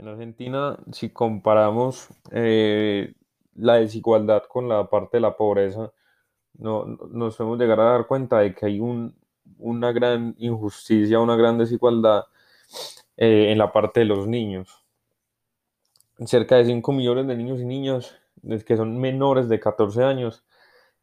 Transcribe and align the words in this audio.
En 0.00 0.08
Argentina, 0.08 0.78
si 0.92 1.10
comparamos 1.10 2.08
eh, 2.30 3.12
la 3.54 3.74
desigualdad 3.74 4.44
con 4.48 4.66
la 4.66 4.88
parte 4.88 5.18
de 5.18 5.20
la 5.20 5.36
pobreza, 5.36 5.92
no, 6.54 6.86
nos 6.86 7.36
podemos 7.36 7.58
llegar 7.58 7.80
a 7.80 7.92
dar 7.92 8.06
cuenta 8.06 8.38
de 8.38 8.54
que 8.54 8.64
hay 8.64 8.80
una 8.80 9.92
gran 9.92 10.34
injusticia, 10.38 11.20
una 11.20 11.36
gran 11.36 11.58
desigualdad 11.58 12.24
eh, 13.18 13.52
en 13.52 13.58
la 13.58 13.70
parte 13.70 14.00
de 14.00 14.06
los 14.06 14.26
niños. 14.26 14.86
Cerca 16.24 16.56
de 16.56 16.64
5 16.64 16.92
millones 16.92 17.26
de 17.26 17.36
niños 17.36 17.60
y 17.60 17.66
niñas 17.66 18.16
que 18.64 18.78
son 18.78 18.98
menores 18.98 19.50
de 19.50 19.60
14 19.60 20.02
años 20.02 20.46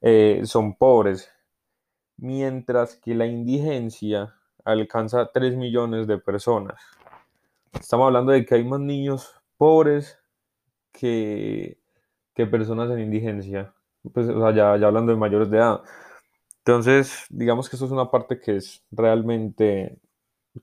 eh, 0.01 0.41
son 0.45 0.73
pobres, 0.73 1.31
mientras 2.17 2.95
que 2.95 3.13
la 3.13 3.27
indigencia 3.27 4.33
alcanza 4.65 5.29
3 5.31 5.55
millones 5.55 6.07
de 6.07 6.17
personas. 6.17 6.81
Estamos 7.73 8.07
hablando 8.07 8.31
de 8.31 8.45
que 8.45 8.55
hay 8.55 8.63
más 8.63 8.79
niños 8.79 9.33
pobres 9.57 10.17
que, 10.91 11.79
que 12.33 12.45
personas 12.47 12.89
en 12.91 12.99
indigencia, 12.99 13.73
pues, 14.13 14.27
o 14.29 14.39
sea, 14.41 14.51
ya, 14.51 14.77
ya 14.77 14.87
hablando 14.87 15.11
de 15.11 15.17
mayores 15.17 15.49
de 15.49 15.57
edad. 15.57 15.81
Entonces, 16.59 17.25
digamos 17.29 17.69
que 17.69 17.77
eso 17.77 17.85
es 17.85 17.91
una 17.91 18.11
parte 18.11 18.39
que 18.39 18.57
es 18.57 18.83
realmente, 18.91 19.99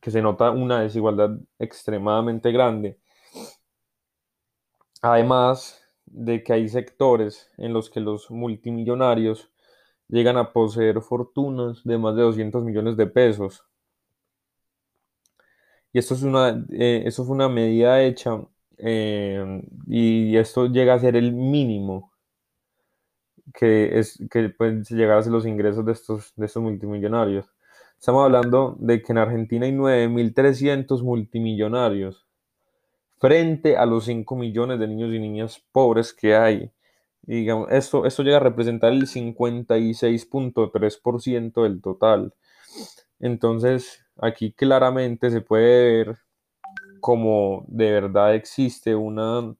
que 0.00 0.10
se 0.10 0.22
nota 0.22 0.50
una 0.50 0.80
desigualdad 0.80 1.38
extremadamente 1.58 2.52
grande. 2.52 2.98
Además 5.02 5.82
de 6.06 6.42
que 6.42 6.52
hay 6.52 6.68
sectores 6.68 7.50
en 7.56 7.72
los 7.72 7.90
que 7.90 8.00
los 8.00 8.30
multimillonarios 8.30 9.50
llegan 10.08 10.36
a 10.36 10.52
poseer 10.52 11.00
fortunas 11.00 11.82
de 11.84 11.98
más 11.98 12.16
de 12.16 12.22
200 12.22 12.64
millones 12.64 12.96
de 12.96 13.06
pesos. 13.06 13.64
Y 15.94 15.98
esto, 16.00 16.14
es 16.14 16.22
una, 16.24 16.66
eh, 16.70 17.08
fue 17.14 17.28
una 17.28 17.48
medida 17.48 18.02
hecha 18.02 18.42
eh, 18.78 19.62
y 19.86 20.36
esto 20.36 20.66
llega 20.66 20.94
a 20.94 20.98
ser 20.98 21.14
el 21.14 21.32
mínimo 21.32 22.10
que, 23.54 24.00
es, 24.00 24.18
que 24.28 24.48
pueden 24.48 24.82
llegar 24.82 25.18
a 25.18 25.22
ser 25.22 25.30
los 25.30 25.46
ingresos 25.46 25.86
de 25.86 25.92
estos, 25.92 26.32
de 26.34 26.46
estos 26.46 26.64
multimillonarios. 26.64 27.46
Estamos 27.96 28.24
hablando 28.24 28.76
de 28.80 29.02
que 29.02 29.12
en 29.12 29.18
Argentina 29.18 29.66
hay 29.66 29.72
9.300 29.72 31.00
multimillonarios 31.04 32.26
frente 33.18 33.76
a 33.76 33.86
los 33.86 34.06
5 34.06 34.34
millones 34.34 34.80
de 34.80 34.88
niños 34.88 35.14
y 35.14 35.20
niñas 35.20 35.62
pobres 35.70 36.12
que 36.12 36.34
hay. 36.34 36.72
digamos, 37.22 37.70
esto, 37.70 38.04
esto 38.04 38.24
llega 38.24 38.38
a 38.38 38.40
representar 38.40 38.92
el 38.92 39.06
56.3% 39.06 41.62
del 41.62 41.80
total. 41.80 42.34
Entonces, 43.20 44.03
aquí 44.20 44.52
claramente 44.52 45.30
se 45.30 45.40
puede 45.40 46.04
ver 46.04 46.18
cómo 47.00 47.64
de 47.68 47.92
verdad 47.92 48.34
existe 48.34 48.94
una 48.94 49.54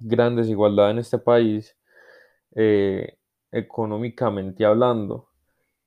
gran 0.00 0.36
desigualdad 0.36 0.90
en 0.90 0.98
este 0.98 1.18
país, 1.18 1.76
eh, 2.56 3.16
económicamente 3.52 4.64
hablando, 4.64 5.28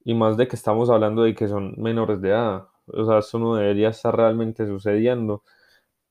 y 0.03 0.13
más 0.13 0.37
de 0.37 0.47
que 0.47 0.55
estamos 0.55 0.89
hablando 0.89 1.23
de 1.23 1.35
que 1.35 1.47
son 1.47 1.75
menores 1.77 2.21
de 2.21 2.29
edad. 2.29 2.67
O 2.87 3.05
sea, 3.05 3.19
eso 3.19 3.39
no 3.39 3.55
debería 3.55 3.89
estar 3.89 4.15
realmente 4.15 4.65
sucediendo, 4.65 5.43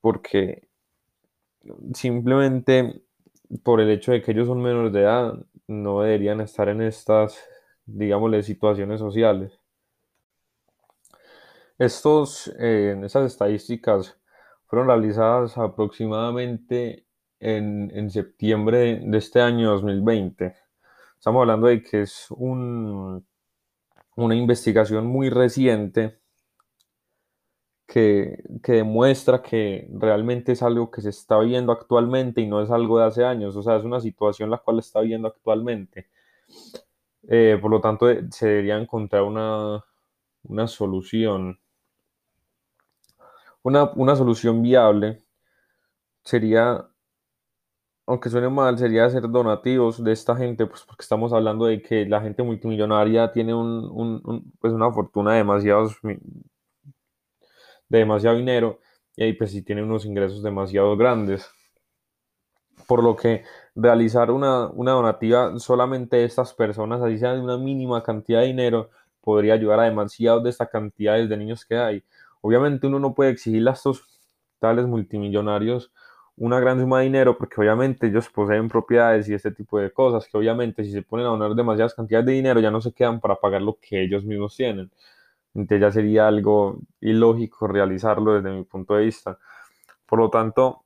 porque 0.00 0.68
simplemente 1.94 3.02
por 3.62 3.80
el 3.80 3.90
hecho 3.90 4.12
de 4.12 4.22
que 4.22 4.32
ellos 4.32 4.48
son 4.48 4.62
menores 4.62 4.92
de 4.92 5.00
edad, 5.00 5.34
no 5.68 6.02
deberían 6.02 6.40
estar 6.40 6.68
en 6.68 6.82
estas, 6.82 7.38
digámosle, 7.86 8.42
situaciones 8.42 9.00
sociales. 9.00 9.60
Estos, 11.78 12.50
eh, 12.58 12.98
estas 13.04 13.32
estadísticas 13.32 14.18
fueron 14.66 14.88
realizadas 14.88 15.58
aproximadamente 15.58 17.06
en, 17.38 17.90
en, 17.94 18.10
septiembre 18.10 19.00
de 19.04 19.18
este 19.18 19.42
año 19.42 19.72
2020. 19.72 20.54
Estamos 21.18 21.40
hablando 21.40 21.66
de 21.66 21.82
que 21.82 22.02
es 22.02 22.28
un, 22.30 23.26
una 24.16 24.34
investigación 24.34 25.06
muy 25.06 25.28
reciente 25.28 26.18
que, 27.86 28.42
que, 28.62 28.72
demuestra 28.72 29.42
que 29.42 29.86
realmente 29.92 30.52
es 30.52 30.62
algo 30.62 30.90
que 30.90 31.02
se 31.02 31.10
está 31.10 31.38
viendo 31.40 31.72
actualmente 31.72 32.40
y 32.40 32.46
no 32.46 32.62
es 32.62 32.70
algo 32.70 32.98
de 32.98 33.04
hace 33.04 33.24
años. 33.24 33.54
O 33.54 33.62
sea, 33.62 33.76
es 33.76 33.84
una 33.84 34.00
situación 34.00 34.50
la 34.50 34.58
cual 34.58 34.78
está 34.78 35.00
viendo 35.00 35.28
actualmente. 35.28 36.08
Eh, 37.28 37.58
por 37.60 37.70
lo 37.70 37.80
tanto, 37.82 38.06
se 38.30 38.48
debería 38.48 38.78
encontrar 38.78 39.22
una, 39.24 39.84
una 40.44 40.66
solución 40.68 41.58
una, 43.66 44.16
solución 44.16 44.62
viable 44.62 45.24
sería, 46.24 46.88
aunque 48.06 48.30
suene 48.30 48.48
mal, 48.48 48.78
sería 48.78 49.06
hacer 49.06 49.28
donativos 49.28 50.02
de 50.02 50.12
esta 50.12 50.36
gente, 50.36 50.66
pues 50.66 50.84
porque 50.84 51.02
estamos 51.02 51.32
hablando 51.32 51.66
de 51.66 51.82
que 51.82 52.06
la 52.06 52.20
gente 52.20 52.42
multimillonaria 52.42 53.32
tiene 53.32 53.54
un, 53.54 54.52
pues 54.60 54.72
una 54.72 54.92
fortuna 54.92 55.32
de 55.32 55.38
demasiados, 55.38 55.98
de 56.02 56.18
demasiado 57.88 58.36
dinero 58.36 58.80
y 59.16 59.24
ahí 59.24 59.32
pues 59.32 59.50
sí 59.50 59.62
tiene 59.62 59.82
unos 59.82 60.04
ingresos 60.04 60.42
demasiado 60.42 60.96
grandes. 60.96 61.50
Por 62.86 63.02
lo 63.02 63.16
que 63.16 63.42
realizar 63.74 64.30
una, 64.30 64.68
una 64.68 64.92
donativa 64.92 65.58
solamente 65.58 66.16
de 66.18 66.24
estas 66.24 66.54
personas, 66.54 67.02
así 67.02 67.18
sea 67.18 67.32
de 67.32 67.40
una 67.40 67.56
mínima 67.58 68.02
cantidad 68.02 68.40
de 68.40 68.46
dinero, 68.46 68.90
podría 69.20 69.54
ayudar 69.54 69.80
a 69.80 69.84
demasiados 69.84 70.44
de 70.44 70.50
estas 70.50 70.68
cantidades 70.68 71.28
de 71.28 71.36
niños 71.36 71.64
que 71.64 71.76
hay. 71.76 72.04
Obviamente 72.40 72.86
uno 72.86 72.98
no 72.98 73.14
puede 73.14 73.30
exigirle 73.30 73.70
a 73.70 73.74
estos 73.74 74.06
tales 74.58 74.86
multimillonarios 74.86 75.92
una 76.36 76.60
gran 76.60 76.80
suma 76.80 76.98
de 76.98 77.04
dinero 77.04 77.38
porque 77.38 77.60
obviamente 77.60 78.06
ellos 78.08 78.28
poseen 78.28 78.68
propiedades 78.68 79.28
y 79.28 79.34
este 79.34 79.50
tipo 79.50 79.78
de 79.78 79.90
cosas 79.92 80.28
que 80.28 80.36
obviamente 80.36 80.84
si 80.84 80.92
se 80.92 81.02
ponen 81.02 81.26
a 81.26 81.30
donar 81.30 81.54
demasiadas 81.54 81.94
cantidades 81.94 82.26
de 82.26 82.32
dinero 82.32 82.60
ya 82.60 82.70
no 82.70 82.80
se 82.80 82.92
quedan 82.92 83.20
para 83.20 83.36
pagar 83.36 83.62
lo 83.62 83.78
que 83.80 84.02
ellos 84.02 84.24
mismos 84.24 84.56
tienen. 84.56 84.90
Entonces 85.54 85.80
ya 85.80 85.90
sería 85.92 86.28
algo 86.28 86.80
ilógico 87.00 87.66
realizarlo 87.66 88.34
desde 88.34 88.50
mi 88.56 88.64
punto 88.64 88.94
de 88.94 89.06
vista. 89.06 89.38
Por 90.06 90.18
lo 90.20 90.30
tanto, 90.30 90.84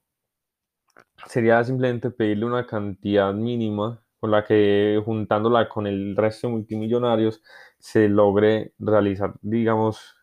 sería 1.27 1.63
simplemente 1.65 2.11
pedirle 2.11 2.47
una 2.47 2.67
cantidad 2.67 3.33
mínima 3.35 4.03
con 4.19 4.31
la 4.31 4.45
que 4.45 5.01
juntándola 5.05 5.69
con 5.69 5.87
el 5.87 6.15
resto 6.17 6.47
de 6.47 6.55
multimillonarios 6.55 7.43
se 7.79 8.09
logre 8.09 8.75
realizar, 8.79 9.35
digamos, 9.41 10.17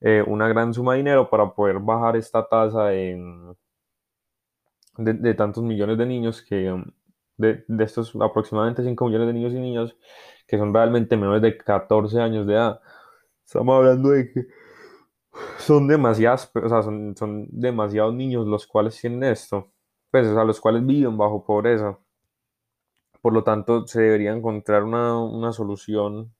eh, 0.00 0.22
una 0.26 0.48
gran 0.48 0.72
suma 0.74 0.92
de 0.92 0.98
dinero 0.98 1.28
para 1.28 1.52
poder 1.52 1.78
bajar 1.80 2.16
esta 2.16 2.46
tasa 2.48 2.86
de, 2.86 3.54
de, 4.96 5.34
tantos 5.34 5.62
millones 5.64 5.98
de 5.98 6.06
niños 6.06 6.42
que, 6.42 6.74
de, 7.36 7.64
de, 7.66 7.84
estos 7.84 8.14
aproximadamente 8.20 8.82
5 8.82 9.06
millones 9.06 9.28
de 9.28 9.32
niños 9.34 9.52
y 9.52 9.60
niñas 9.60 9.96
que 10.46 10.58
son 10.58 10.72
realmente 10.72 11.16
menores 11.16 11.42
de 11.42 11.56
14 11.58 12.20
años 12.20 12.46
de 12.46 12.54
edad. 12.54 12.80
Estamos 13.44 13.76
hablando 13.76 14.10
de 14.10 14.32
que 14.32 14.46
son 15.58 15.88
demasiadas, 15.88 16.50
o 16.54 16.68
sea, 16.68 16.82
son, 16.82 17.16
son 17.16 17.46
demasiados 17.50 18.14
niños 18.14 18.46
los 18.46 18.66
cuales 18.66 19.00
tienen 19.00 19.24
esto, 19.24 19.72
pues, 20.10 20.26
o 20.26 20.34
sea, 20.34 20.44
los 20.44 20.60
cuales 20.60 20.84
viven 20.86 21.16
bajo 21.16 21.44
pobreza. 21.44 21.98
Por 23.20 23.32
lo 23.32 23.44
tanto, 23.44 23.86
se 23.86 24.00
debería 24.00 24.32
encontrar 24.32 24.84
una, 24.84 25.18
una 25.18 25.52
solución 25.52 26.34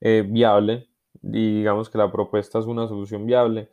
eh, 0.00 0.24
viable 0.28 0.88
digamos 1.24 1.88
que 1.90 1.98
la 1.98 2.12
propuesta 2.12 2.58
es 2.58 2.66
una 2.66 2.86
solución 2.86 3.26
viable, 3.26 3.70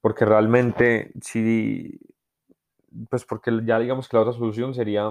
porque 0.00 0.24
realmente 0.24 1.12
si, 1.20 1.98
pues 3.10 3.24
porque 3.24 3.60
ya 3.64 3.78
digamos 3.78 4.08
que 4.08 4.16
la 4.16 4.22
otra 4.22 4.32
solución 4.32 4.74
sería 4.74 5.10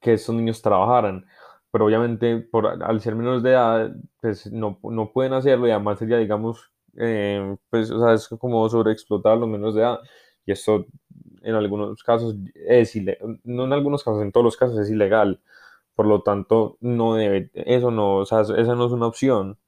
que 0.00 0.12
estos 0.14 0.34
niños 0.34 0.62
trabajaran, 0.62 1.26
pero 1.70 1.86
obviamente 1.86 2.38
por, 2.38 2.66
al 2.66 3.00
ser 3.00 3.14
menores 3.16 3.42
de 3.42 3.50
edad, 3.50 3.90
pues 4.20 4.50
no, 4.52 4.78
no 4.82 5.12
pueden 5.12 5.32
hacerlo 5.32 5.66
y 5.66 5.70
además 5.70 5.98
sería, 5.98 6.18
digamos, 6.18 6.70
eh, 6.96 7.56
pues, 7.70 7.90
o 7.90 8.00
sea, 8.04 8.14
es 8.14 8.28
como 8.28 8.68
sobreexplotar 8.68 9.32
a 9.32 9.36
los 9.36 9.48
menores 9.48 9.74
de 9.74 9.82
edad 9.82 10.00
y 10.46 10.52
esto 10.52 10.86
en 11.42 11.54
algunos 11.54 12.02
casos 12.02 12.36
es 12.54 12.94
ilegal, 12.96 13.40
no 13.44 13.64
en 13.64 13.72
algunos 13.72 14.04
casos, 14.04 14.22
en 14.22 14.32
todos 14.32 14.44
los 14.44 14.56
casos 14.56 14.78
es 14.78 14.90
ilegal, 14.90 15.40
por 15.94 16.06
lo 16.06 16.22
tanto, 16.22 16.76
no 16.80 17.14
debe, 17.14 17.50
eso 17.54 17.90
no, 17.90 18.18
o 18.18 18.26
sea, 18.26 18.42
esa 18.42 18.74
no 18.74 18.86
es 18.86 18.92
una 18.92 19.06
opción. 19.06 19.58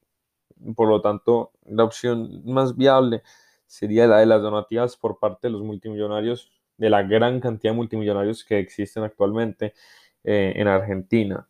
Por 0.76 0.88
lo 0.88 1.00
tanto, 1.00 1.52
la 1.66 1.84
opción 1.84 2.42
más 2.44 2.76
viable 2.76 3.22
sería 3.66 4.06
la 4.06 4.18
de 4.18 4.26
las 4.26 4.42
donativas 4.42 4.96
por 4.96 5.18
parte 5.18 5.48
de 5.48 5.52
los 5.52 5.62
multimillonarios, 5.62 6.50
de 6.76 6.90
la 6.90 7.02
gran 7.02 7.40
cantidad 7.40 7.72
de 7.72 7.76
multimillonarios 7.76 8.44
que 8.44 8.58
existen 8.58 9.04
actualmente 9.04 9.74
eh, 10.24 10.52
en 10.56 10.68
Argentina. 10.68 11.46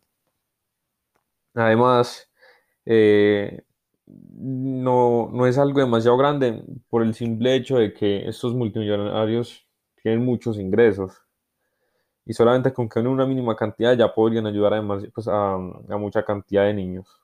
Además, 1.53 2.29
eh, 2.85 3.63
no, 4.07 5.29
no, 5.31 5.47
es 5.47 5.57
algo 5.57 5.79
demasiado 5.79 6.17
grande 6.17 6.63
por 6.89 7.03
el 7.03 7.13
simple 7.13 7.55
hecho 7.55 7.77
de 7.77 7.93
que 7.93 8.27
estos 8.27 8.53
multimillonarios 8.53 9.65
tienen 10.01 10.25
muchos 10.25 10.57
ingresos 10.57 11.21
y 12.25 12.33
solamente 12.33 12.73
con 12.73 12.87
que 12.89 12.99
una 12.99 13.25
mínima 13.25 13.55
cantidad 13.55 13.97
ya 13.97 14.13
podrían 14.13 14.47
ayudar 14.47 14.73
pues, 15.13 15.27
a, 15.27 15.53
a 15.55 15.97
mucha 15.97 16.23
cantidad 16.23 16.65
de 16.65 16.73
niños. 16.73 17.20